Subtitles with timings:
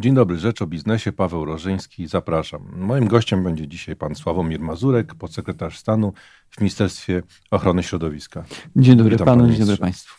[0.00, 2.62] Dzień dobry, Rzecz o Biznesie, Paweł Rożyński, zapraszam.
[2.76, 6.12] Moim gościem będzie dzisiaj pan Sławomir Mazurek, podsekretarz stanu
[6.50, 8.44] w Ministerstwie Ochrony Środowiska.
[8.76, 10.16] Dzień dobry Witam panu, dzień dobry państwu.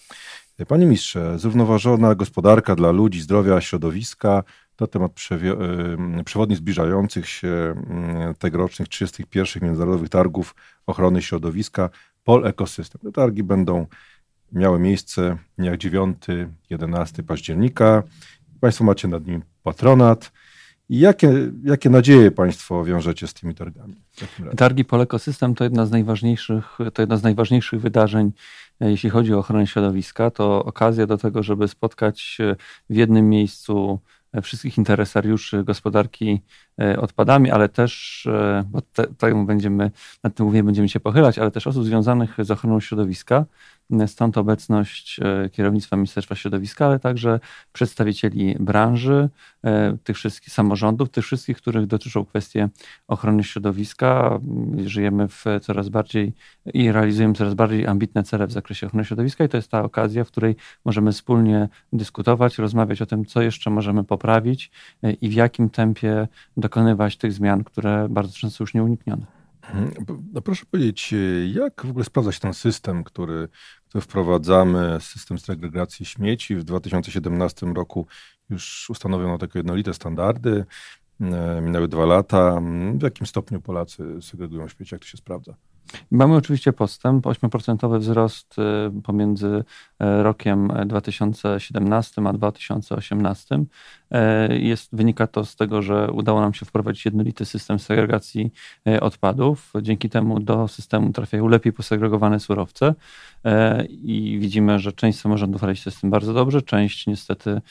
[0.67, 4.43] Panie ministrze, zrównoważona gospodarka dla ludzi, zdrowia, środowiska
[4.75, 5.11] to temat
[6.25, 7.75] przewodni zbliżających się
[8.39, 9.63] tegorocznych 31.
[9.63, 10.55] Międzynarodowych Targów
[10.85, 11.89] Ochrony Środowiska
[12.23, 13.01] Pol Ekosystem.
[13.01, 13.85] Te targi będą
[14.51, 18.03] miały miejsce dniach 9-11 października.
[18.61, 20.31] Państwo macie nad nim patronat.
[20.89, 23.95] I jakie, jakie nadzieje Państwo wiążecie z tymi targami?
[24.57, 28.31] Targi Polekosystem to jedna z najważniejszych, to jedna z najważniejszych wydarzeń,
[28.81, 30.31] e, jeśli chodzi o ochronę środowiska.
[30.31, 32.37] To okazja do tego, żeby spotkać
[32.89, 33.99] w jednym miejscu
[34.41, 36.41] wszystkich interesariuszy gospodarki
[36.81, 39.91] e, odpadami, ale też, e, bo te, tak będziemy,
[40.23, 43.45] nad tym głównie będziemy się pochylać, ale też osób związanych z ochroną środowiska.
[44.07, 47.39] Stąd obecność e, kierownictwa Ministerstwa Środowiska, ale także
[47.73, 49.29] przedstawicieli branży,
[50.03, 52.69] tych wszystkich samorządów, tych wszystkich, których dotyczą kwestie
[53.07, 54.39] ochrony środowiska.
[54.85, 56.33] Żyjemy w coraz bardziej
[56.73, 60.23] i realizujemy coraz bardziej ambitne cele w zakresie ochrony środowiska i to jest ta okazja,
[60.23, 60.55] w której
[60.85, 64.71] możemy wspólnie dyskutować, rozmawiać o tym, co jeszcze możemy poprawić poprawić
[65.03, 69.40] e, i w jakim tempie dokonywać tych zmian, które bardzo często już nieuniknione.
[69.73, 70.19] Mhm.
[70.33, 73.47] No proszę powiedzieć, e, jak w ogóle sprawdza się ten system, który,
[73.89, 76.55] który wprowadzamy, system segregacji śmieci?
[76.55, 78.07] W 2017 roku
[78.49, 80.65] już ustanowiono takie jednolite standardy.
[81.21, 82.61] E, minęły dwa lata.
[82.93, 84.95] W jakim stopniu Polacy segregują śmieci?
[84.95, 85.55] Jak to się sprawdza?
[86.11, 89.63] Mamy oczywiście postęp, 8% wzrost y, pomiędzy y,
[90.23, 93.55] rokiem 2017 a 2018.
[93.55, 98.51] Y, jest, wynika to z tego, że udało nam się wprowadzić jednolity system segregacji
[99.01, 99.73] odpadów.
[99.81, 102.95] Dzięki temu do systemu trafiają lepiej posegregowane surowce
[103.89, 107.61] i widzimy, że część samorządów radzi się z tym bardzo dobrze, część niestety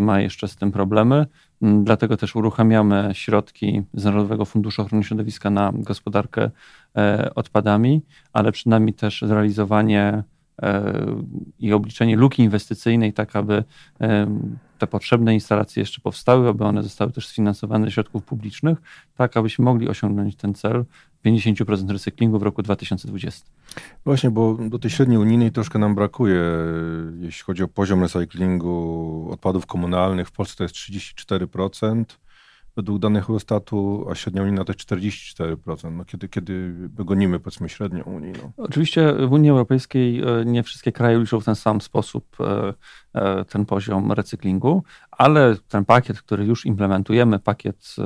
[0.00, 1.26] ma jeszcze z tym problemy.
[1.62, 6.50] Mm, dlatego też uruchamiamy środki z Narodowego Funduszu Ochrony Środowiska na gospodarkę
[6.96, 8.02] e, odpadami,
[8.32, 10.22] ale przed nami też zrealizowanie
[11.58, 13.64] i obliczenie luki inwestycyjnej, tak aby
[14.78, 18.78] te potrzebne instalacje jeszcze powstały, aby one zostały też sfinansowane ze środków publicznych,
[19.16, 20.84] tak abyśmy mogli osiągnąć ten cel
[21.26, 23.46] 50% recyklingu w roku 2020.
[24.04, 26.40] Właśnie, bo do tej średniej unijnej troszkę nam brakuje,
[27.20, 30.28] jeśli chodzi o poziom recyklingu odpadów komunalnych.
[30.28, 32.04] W Polsce to jest 34%
[32.80, 35.92] według danych Eurostatu, a średnia unijna to jest 44%.
[35.92, 38.52] No kiedy, kiedy gonimy powiedzmy średnią unijną?
[38.56, 42.74] Oczywiście w Unii Europejskiej e, nie wszystkie kraje liczą w ten sam sposób e,
[43.48, 47.96] ten poziom recyklingu, ale ten pakiet, który już implementujemy, pakiet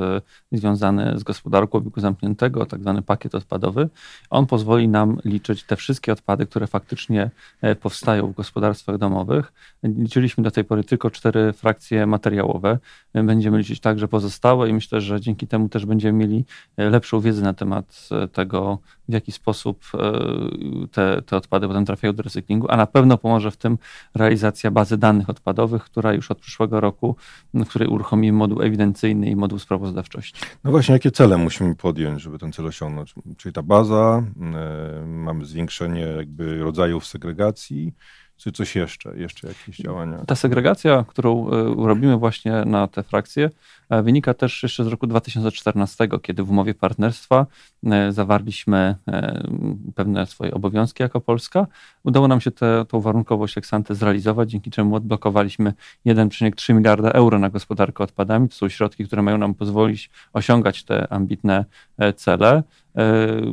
[0.52, 3.88] związany z gospodarką obiegu zamkniętego, tak zwany pakiet odpadowy,
[4.30, 7.30] on pozwoli nam liczyć te wszystkie odpady, które faktycznie
[7.80, 9.52] powstają w gospodarstwach domowych.
[9.82, 12.78] Liczyliśmy do tej pory tylko cztery frakcje materiałowe.
[13.14, 16.44] Będziemy liczyć także pozostałe i myślę, że dzięki temu też będziemy mieli
[16.76, 18.78] e, lepszą wiedzę na temat e, tego,
[19.08, 20.12] w jaki sposób e,
[20.92, 23.78] te, te odpady potem trafiają do recyklingu, a na pewno pomoże w tym
[24.14, 27.16] realizacja bazy danych odpadowych, która już od przyszłego roku,
[27.54, 30.40] w której uruchomimy moduł ewidencyjny i moduł sprawozdawczości.
[30.64, 33.14] No właśnie, jakie cele musimy podjąć, żeby ten cel osiągnąć?
[33.36, 34.22] Czyli ta baza,
[35.06, 37.94] mamy zwiększenie jakby rodzajów segregacji,
[38.36, 40.18] czy coś jeszcze, jeszcze jakieś działania?
[40.26, 41.50] Ta segregacja, którą
[41.86, 43.50] robimy właśnie na te frakcje,
[43.90, 47.46] E, wynika też jeszcze z roku 2014, kiedy w umowie partnerstwa
[47.86, 49.42] e, zawarliśmy e,
[49.94, 51.66] pewne swoje obowiązki jako Polska.
[52.04, 55.72] Udało nam się tę warunkowość eksante zrealizować, dzięki czemu odblokowaliśmy
[56.06, 58.48] 1,3 miliarda euro na gospodarkę odpadami.
[58.48, 61.64] To są środki, które mają nam pozwolić osiągać te ambitne
[62.16, 62.62] cele.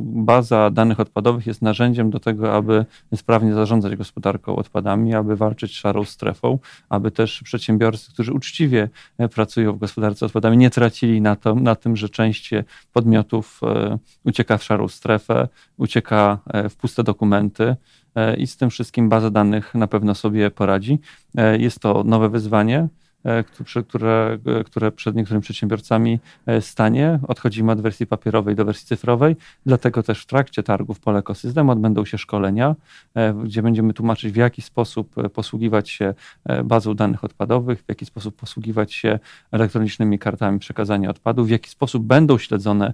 [0.00, 5.74] Baza danych odpadowych jest narzędziem do tego, aby sprawnie zarządzać gospodarką odpadami, aby walczyć z
[5.74, 6.58] szarą strefą,
[6.88, 8.88] aby też przedsiębiorcy, którzy uczciwie
[9.34, 12.50] pracują w gospodarce odpadami nie tracili na, to, na tym, że część
[12.92, 17.76] podmiotów e, ucieka w szarą strefę, ucieka e, w puste dokumenty
[18.14, 20.98] e, i z tym wszystkim baza danych na pewno sobie poradzi.
[21.58, 22.88] Jest to nowe wyzwanie.
[23.24, 23.44] E,
[23.84, 27.18] które, e, które przed niektórymi przedsiębiorcami e, stanie.
[27.28, 29.36] Odchodzimy od wersji papierowej do wersji cyfrowej,
[29.66, 32.74] dlatego też w trakcie targów Pole Ekosystem odbędą się szkolenia,
[33.44, 36.14] gdzie będziemy tłumaczyć, w jaki sposób posługiwać się
[36.64, 39.18] bazą danych odpadowych, w jaki sposób posługiwać się
[39.52, 42.92] elektronicznymi kartami przekazania odpadów, w jaki sposób będą śledzone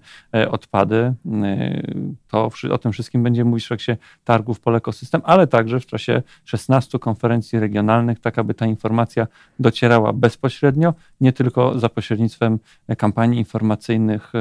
[0.50, 1.14] odpady.
[2.29, 6.23] To o tym wszystkim będziemy mówić w trakcie targów Pole Ekosystem, ale także w czasie
[6.44, 9.26] 16 konferencji regionalnych, tak aby ta informacja
[9.58, 12.59] docierała bezpośrednio, nie tylko za pośrednictwem
[12.99, 14.32] kampanii informacyjnych,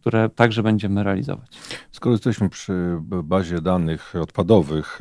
[0.00, 1.58] które także będziemy realizować.
[1.92, 4.98] Skoro jesteśmy przy bazie danych odpadowych,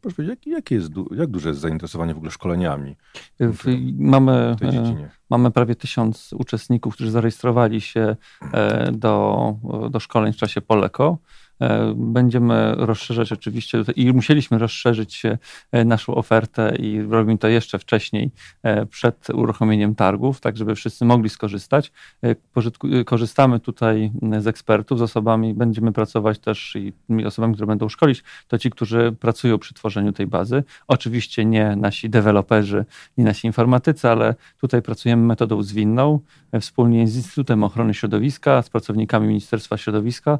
[0.00, 2.96] proszę powiedzieć, jak, jest, jak duże jest zainteresowanie w ogóle szkoleniami?
[3.40, 3.64] W,
[3.98, 4.56] mamy,
[5.30, 8.16] mamy prawie tysiąc uczestników, którzy zarejestrowali się
[8.92, 9.54] do,
[9.90, 11.18] do szkoleń w czasie Poleko.
[11.64, 15.22] E, będziemy rozszerzać oczywiście i musieliśmy rozszerzyć
[15.72, 18.30] e, naszą ofertę i robimy to jeszcze wcześniej,
[18.62, 21.92] e, przed uruchomieniem targów, tak żeby wszyscy mogli skorzystać.
[23.06, 26.92] Korzystamy tutaj z ekspertów, z osobami, będziemy pracować też i
[27.26, 30.64] osobami, które będą szkolić, to ci, którzy pracują przy tworzeniu tej bazy.
[30.88, 32.84] Oczywiście nie nasi deweloperzy,
[33.18, 36.20] nie nasi informatycy, ale tutaj pracujemy metodą zwinną,
[36.60, 40.38] wspólnie z Instytutem Ochrony Środowiska, z pracownikami Ministerstwa Środowiska.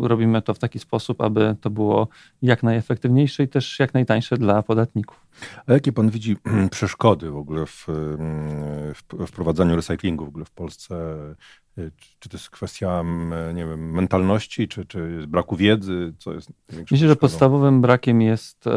[0.00, 2.08] Robimy robimy to w taki sposób, aby to było
[2.42, 5.26] jak najefektywniejsze i też jak najtańsze dla podatników.
[5.66, 6.36] A jakie pan widzi
[6.70, 7.86] przeszkody w ogóle w,
[9.12, 10.94] w wprowadzaniu recyklingu w ogóle w Polsce?
[12.18, 13.04] Czy to jest kwestia,
[13.54, 16.12] nie wiem, mentalności, czy, czy braku wiedzy?
[16.18, 16.52] Co jest
[16.90, 18.70] Myślę, że podstawowym brakiem jest e,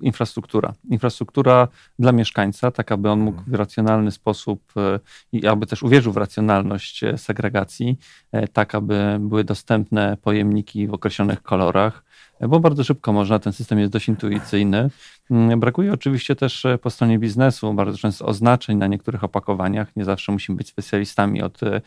[0.00, 0.72] infrastruktura.
[0.90, 1.68] Infrastruktura
[1.98, 5.00] dla mieszkańca, tak aby on mógł w racjonalny sposób e,
[5.32, 7.98] i aby też uwierzył w racjonalność e, segregacji,
[8.32, 12.04] e, tak aby były dostępne pojemniki w określonych kolorach,
[12.40, 14.90] e, bo bardzo szybko można, ten system jest dość intuicyjny.
[15.30, 19.96] Mm, brakuje oczywiście też e, po stronie biznesu bardzo często oznaczeń na niektórych opakowaniach.
[19.96, 21.80] Nie zawsze musimy być specjalistami od e,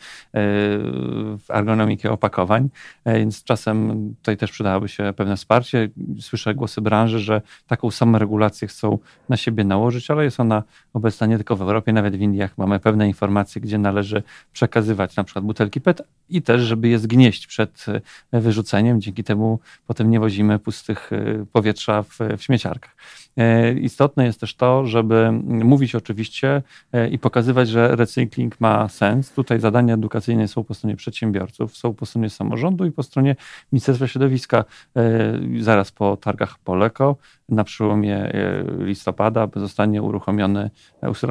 [1.48, 2.68] ergonomiki opakowań,
[3.04, 5.88] e, więc czasem tutaj też przydałoby się pewne wsparcie.
[6.20, 8.98] Słyszę głosy branży, że taką samą regulację chcą
[9.28, 10.62] na siebie nałożyć, ale jest ona
[10.92, 15.24] obecna nie tylko w Europie, nawet w Indiach mamy pewne informacje, gdzie należy przekazywać na
[15.24, 17.86] przykład butelki PET i też, żeby je zgnieść przed
[18.32, 19.00] wyrzuceniem.
[19.00, 21.10] Dzięki temu potem nie wozimy pustych
[21.52, 22.94] powietrza w, w śmieciarkach.
[23.38, 26.62] E, istotne jest też to, żeby mówić oczywiście
[26.92, 29.32] e, i pokazywać, że recykling ma sens.
[29.32, 33.36] Tutaj zadania edukacyjne są po stronie przedsiębiorców, są po stronie samorządu i po stronie
[33.72, 34.64] Ministerstwa Środowiska.
[34.96, 37.16] E, zaraz po targach Poleko
[37.48, 38.32] na przełomie
[38.78, 40.70] listopada zostanie uruchomiona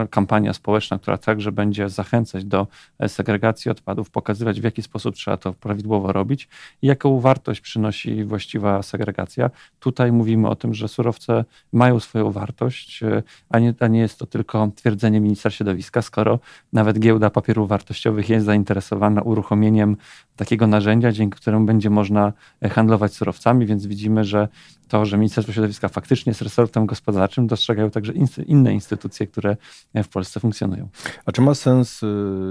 [0.09, 2.67] kampania społeczna, która także będzie zachęcać do
[3.07, 6.47] segregacji odpadów, pokazywać w jaki sposób trzeba to prawidłowo robić
[6.81, 9.49] i jaką wartość przynosi właściwa segregacja.
[9.79, 14.19] Tutaj mówimy o tym, że surowce mają swoją wartość, e, a nie, a nie jest
[14.19, 16.39] to tylko twierdzenie ministra środowiska, skoro
[16.73, 19.97] nawet giełda papierów wartościowych jest zainteresowana uruchomieniem
[20.35, 24.47] takiego narzędzia, dzięki któremu będzie można e, handlować surowcami, więc widzimy, że
[24.87, 28.13] to, że Ministerstwo Środowiska faktycznie jest resortem gospodarczym, dostrzegają także
[28.45, 29.57] inne instytucje, które
[29.95, 30.89] w Polsce funkcjonują.
[31.25, 32.01] A czy ma sens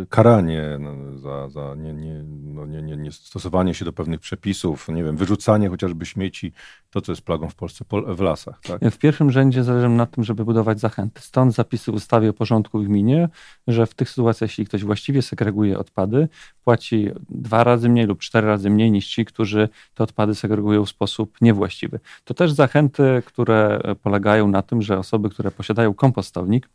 [0.08, 4.88] karanie no, za, za nie, nie, no, nie, nie, nie stosowanie się do pewnych przepisów,
[4.88, 6.52] nie wiem, wyrzucanie chociażby śmieci,
[6.90, 8.60] to co jest plagą w Polsce w lasach?
[8.60, 8.92] Tak?
[8.92, 11.20] W pierwszym rzędzie zależy na tym, żeby budować zachęty.
[11.20, 13.28] Stąd zapisy w ustawie o porządku w gminie,
[13.66, 16.28] że w tych sytuacjach, jeśli ktoś właściwie segreguje odpady,
[16.64, 20.88] płaci dwa razy mniej lub cztery razy mniej niż ci, którzy te odpady segregują w
[20.88, 22.00] sposób niewłaściwy.
[22.24, 23.45] To też zachęty, które
[24.02, 26.68] polegają na tym, że osoby, które posiadają kompostownik,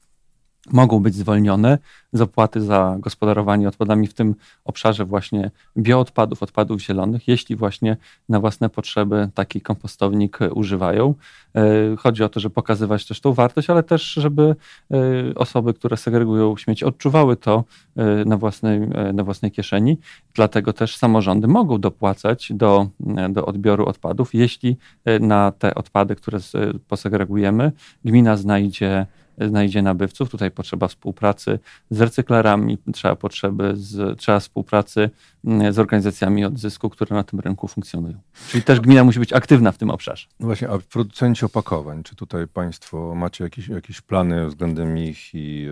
[0.69, 1.77] mogą być zwolnione
[2.13, 4.35] z opłaty za gospodarowanie odpadami w tym
[4.65, 7.97] obszarze właśnie bioodpadów, odpadów zielonych, jeśli właśnie
[8.29, 11.15] na własne potrzeby taki kompostownik używają.
[11.55, 11.61] E,
[11.97, 14.55] chodzi o to, żeby pokazywać też tą wartość, ale też, żeby
[14.91, 14.95] e,
[15.35, 17.63] osoby, które segregują śmieci, odczuwały to
[17.95, 18.79] e, na własnej,
[19.13, 19.97] na własnej kieszeni.
[20.33, 22.87] Dlatego też samorządy mogą dopłacać do,
[23.29, 24.77] do odbioru odpadów, jeśli
[25.19, 26.39] na te odpady, które
[26.87, 27.71] posegregujemy,
[28.05, 30.29] gmina znajdzie znajdzie nabywców.
[30.29, 35.09] Tutaj potrzeba współpracy z recyklerami, trzeba potrzeby, z, trzeba współpracy
[35.45, 38.19] mm, z organizacjami odzysku, które na tym rynku funkcjonują.
[38.49, 40.27] Czyli też gmina musi być aktywna w tym obszarze.
[40.39, 45.67] No właśnie, a producenci opakowań, czy tutaj Państwo macie jakieś, jakieś plany względem ich i,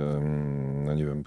[0.85, 1.23] no nie wiem,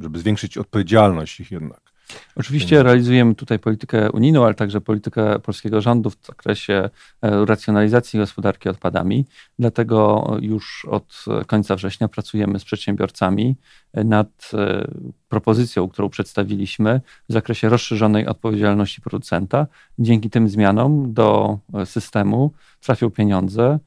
[0.00, 1.93] żeby zwiększyć odpowiedzialność ich jednak?
[2.36, 6.90] Oczywiście realizujemy tutaj politykę unijną, ale także politykę polskiego rządu w zakresie
[7.22, 9.24] e, racjonalizacji gospodarki odpadami.
[9.58, 13.56] Dlatego już od końca września pracujemy z przedsiębiorcami
[13.92, 14.88] e, nad e,
[15.28, 19.66] propozycją, którą przedstawiliśmy w zakresie rozszerzonej odpowiedzialności producenta.
[19.98, 23.78] Dzięki tym zmianom do systemu trafią pieniądze.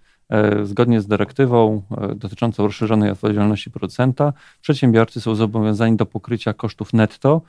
[0.63, 1.81] Zgodnie z dyrektywą
[2.15, 7.41] dotyczącą rozszerzonej odpowiedzialności producenta, przedsiębiorcy są zobowiązani do pokrycia kosztów netto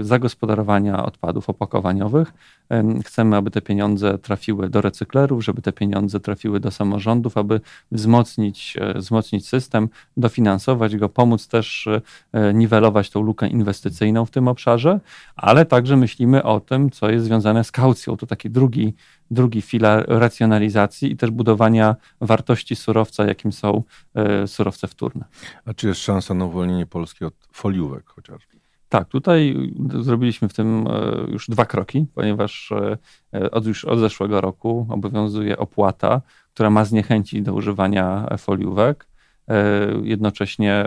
[0.00, 2.32] zagospodarowania odpadów opakowaniowych.
[3.04, 7.60] Chcemy, aby te pieniądze trafiły do recyklerów, żeby te pieniądze trafiły do samorządów, aby
[7.92, 11.88] wzmocnić, wzmocnić system, dofinansować go, pomóc też
[12.54, 15.00] niwelować tą lukę inwestycyjną w tym obszarze,
[15.36, 18.16] ale także myślimy o tym, co jest związane z kaucją.
[18.16, 18.94] To taki drugi,
[19.30, 23.82] drugi filar racjonalizacji i też budowania wartości surowca, jakim są
[24.46, 25.24] surowce wtórne.
[25.64, 28.61] A czy jest szansa na uwolnienie Polski od foliówek chociażby?
[28.92, 29.70] Tak, tutaj
[30.00, 32.98] zrobiliśmy w tym e, już dwa kroki, ponieważ e,
[33.34, 36.20] e, od już od zeszłego roku obowiązuje opłata,
[36.54, 39.06] która ma zniechęcić do używania foliówek.
[40.02, 40.84] Jednocześnie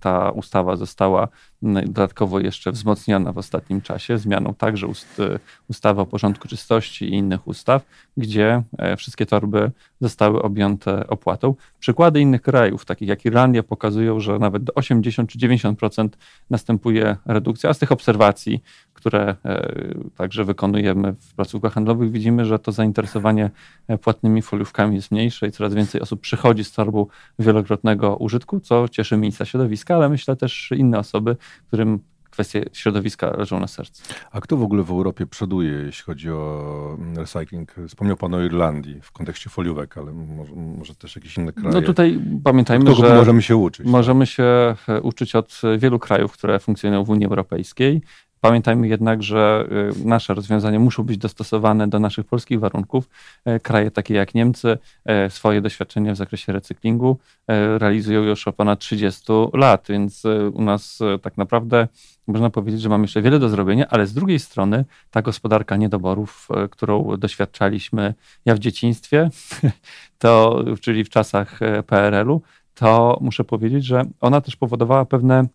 [0.00, 1.28] ta ustawa została
[1.62, 5.22] dodatkowo jeszcze wzmocniona w ostatnim czasie zmianą także ust,
[5.68, 7.82] ustawy o porządku czystości i innych ustaw,
[8.16, 11.54] gdzie e, wszystkie torby zostały objęte opłatą.
[11.78, 16.08] Przykłady innych krajów, takich jak Irlandia, pokazują, że nawet do 80 czy 90%
[16.50, 17.70] następuje redukcja.
[17.70, 18.62] A z tych obserwacji,
[18.94, 19.74] które e,
[20.16, 23.50] także wykonujemy w placówkach handlowych, widzimy, że to zainteresowanie
[23.88, 27.06] e, płatnymi foliówkami jest mniejsze i coraz więcej osób przychodzi z torbą
[27.38, 33.60] wielokrotnego użytku, co cieszy ministra środowiska, ale myślę też inne osoby, którym kwestie środowiska leżą
[33.60, 34.02] na sercu.
[34.30, 37.74] A kto w ogóle w Europie przoduje, jeśli chodzi o recycling?
[37.88, 41.74] Wspomniał Pan o Irlandii w kontekście foliówek, ale może, może też jakieś inne kraje.
[41.74, 43.86] No tutaj pamiętajmy, Kogo że możemy się uczyć.
[43.86, 44.44] Możemy się
[44.88, 48.02] e, uczyć od wielu krajów, które funkcjonują w Unii Europejskiej.
[48.40, 49.68] Pamiętajmy jednak, że
[50.02, 53.08] y, nasze rozwiązania muszą być dostosowane do naszych polskich warunków.
[53.44, 58.56] E, kraje takie jak Niemcy e, swoje doświadczenia w zakresie recyklingu e, realizują już od
[58.56, 61.88] ponad 30 lat, więc u nas tak naprawdę
[62.26, 66.48] można powiedzieć, że mamy jeszcze wiele do zrobienia, ale z drugiej strony ta gospodarka niedoborów,
[66.70, 69.30] którą doświadczaliśmy ja w dzieciństwie,
[70.18, 72.42] to, czyli w czasach PRL-u,
[72.74, 75.46] to muszę powiedzieć, że ona też powodowała pewne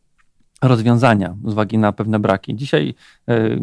[0.62, 2.56] rozwiązania z uwagi na pewne braki.
[2.56, 2.94] Dzisiaj
[3.28, 3.58] e,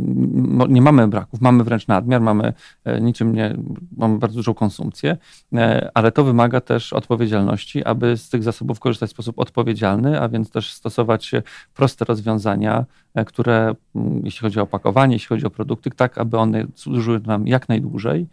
[0.69, 2.53] nie mamy braków, mamy wręcz nadmiar, mamy
[2.85, 3.57] e, niczym nie,
[3.97, 5.17] mamy bardzo dużą konsumpcję,
[5.55, 10.29] e, ale to wymaga też odpowiedzialności, aby z tych zasobów korzystać w sposób odpowiedzialny, a
[10.29, 11.31] więc też stosować
[11.75, 12.85] proste rozwiązania,
[13.27, 13.75] które
[14.23, 18.27] jeśli chodzi o opakowanie, jeśli chodzi o produkty, tak aby one służyły nam jak najdłużej,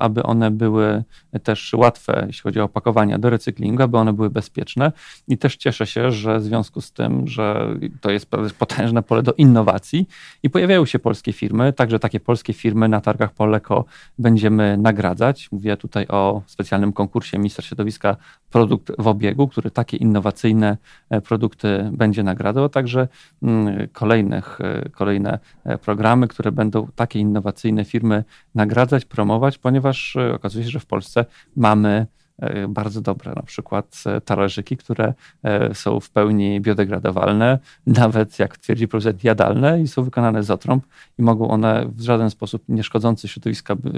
[0.00, 1.04] aby one były
[1.42, 4.92] też łatwe, jeśli chodzi o opakowania do recyklingu, aby one były bezpieczne
[5.28, 9.32] i też cieszę się, że w związku z tym, że to jest potężne pole do
[9.32, 10.08] innowacji
[10.42, 13.84] i pojawiają się polskie firmy, także takie polskie firmy na targach Poleko
[14.18, 15.52] będziemy nagradzać.
[15.52, 18.16] Mówię tutaj o specjalnym konkursie Ministra Środowiska
[18.50, 20.76] Produkt w obiegu, który takie innowacyjne
[21.10, 23.08] e, produkty będzie nagradzał, także
[23.42, 30.64] mm, kolejnych, e, kolejne e, programy, które będą takie innowacyjne firmy nagradzać, promować, ponieważ okazuje
[30.64, 31.24] się, że w Polsce
[31.56, 32.25] mamy E,
[32.68, 38.88] bardzo dobre, na przykład e, talerzyki, które e, są w pełni biodegradowalne, nawet jak twierdzi
[38.88, 40.86] producent jadalne i są wykonane z otrąb
[41.18, 43.28] i mogą one w żaden sposób nieszkodzący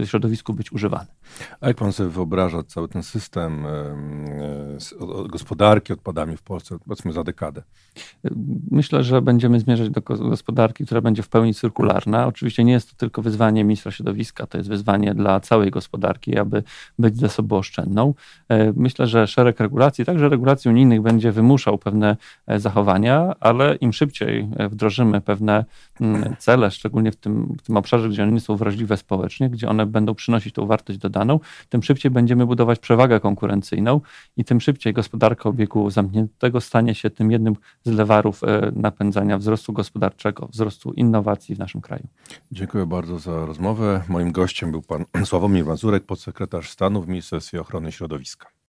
[0.05, 1.07] środowisku być używane.
[1.61, 3.67] A jak pan sobie wyobraża cały ten system
[5.27, 7.63] gospodarki odpadami w Polsce, powiedzmy za dekadę?
[8.71, 12.27] Myślę, że będziemy zmierzać do gospodarki, która będzie w pełni cyrkularna.
[12.27, 16.63] Oczywiście nie jest to tylko wyzwanie ministra środowiska, to jest wyzwanie dla całej gospodarki, aby
[16.99, 18.15] być zasobooszczędną.
[18.49, 22.17] E, myślę, że szereg regulacji, także regulacji unijnych, będzie wymuszał pewne
[22.47, 25.65] e, zachowania, ale im szybciej e, wdrożymy pewne
[26.01, 29.87] mm, cele, szczególnie w tym, w tym obszarze, gdzie one są wrażliwe społecznie, gdzie one
[29.87, 34.01] będą przynosić tą wartość dodaną, tym szybciej będziemy budować przewagę konkurencyjną
[34.37, 38.41] i tym szybciej gospodarka obiegu zamkniętego stanie się tym jednym z lewarów
[38.73, 42.07] napędzania wzrostu gospodarczego, wzrostu innowacji w naszym kraju.
[42.53, 44.03] Dziękuję bardzo za rozmowę.
[44.09, 48.58] Moim gościem był pan Sławomir Mazurek, podsekretarz stanu w Ministerstwie Ochrony Środowiska środowiska.